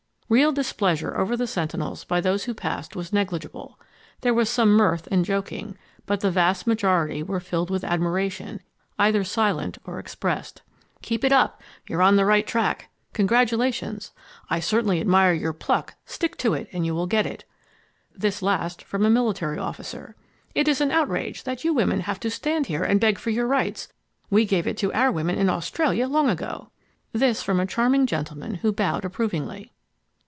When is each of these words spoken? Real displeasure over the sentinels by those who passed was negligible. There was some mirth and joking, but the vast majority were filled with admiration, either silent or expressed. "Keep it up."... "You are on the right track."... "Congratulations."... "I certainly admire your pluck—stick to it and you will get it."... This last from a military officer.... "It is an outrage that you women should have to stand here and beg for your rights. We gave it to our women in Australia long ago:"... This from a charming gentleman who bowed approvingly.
Real 0.31 0.53
displeasure 0.53 1.17
over 1.17 1.35
the 1.35 1.45
sentinels 1.45 2.05
by 2.05 2.21
those 2.21 2.45
who 2.45 2.53
passed 2.53 2.95
was 2.95 3.11
negligible. 3.11 3.77
There 4.21 4.33
was 4.33 4.49
some 4.49 4.69
mirth 4.71 5.05
and 5.11 5.25
joking, 5.25 5.77
but 6.05 6.21
the 6.21 6.31
vast 6.31 6.65
majority 6.65 7.21
were 7.21 7.41
filled 7.41 7.69
with 7.69 7.83
admiration, 7.83 8.61
either 8.97 9.25
silent 9.25 9.77
or 9.83 9.99
expressed. 9.99 10.61
"Keep 11.01 11.25
it 11.25 11.33
up."... 11.33 11.61
"You 11.89 11.97
are 11.97 12.01
on 12.01 12.15
the 12.15 12.23
right 12.23 12.47
track."... 12.47 12.87
"Congratulations."... 13.11 14.13
"I 14.49 14.61
certainly 14.61 15.01
admire 15.01 15.33
your 15.33 15.51
pluck—stick 15.51 16.37
to 16.37 16.53
it 16.53 16.69
and 16.71 16.85
you 16.85 16.95
will 16.95 17.07
get 17.07 17.25
it."... 17.25 17.43
This 18.15 18.41
last 18.41 18.85
from 18.85 19.05
a 19.05 19.09
military 19.09 19.57
officer.... 19.59 20.15
"It 20.55 20.69
is 20.69 20.79
an 20.79 20.91
outrage 20.91 21.43
that 21.43 21.65
you 21.65 21.73
women 21.73 21.97
should 21.99 22.05
have 22.05 22.21
to 22.21 22.29
stand 22.29 22.67
here 22.67 22.83
and 22.85 23.01
beg 23.01 23.17
for 23.19 23.31
your 23.31 23.47
rights. 23.47 23.89
We 24.29 24.45
gave 24.45 24.65
it 24.65 24.77
to 24.77 24.93
our 24.93 25.11
women 25.11 25.37
in 25.37 25.49
Australia 25.49 26.07
long 26.07 26.29
ago:"... 26.29 26.71
This 27.11 27.43
from 27.43 27.59
a 27.59 27.65
charming 27.65 28.05
gentleman 28.05 28.53
who 28.55 28.71
bowed 28.71 29.03
approvingly. 29.03 29.73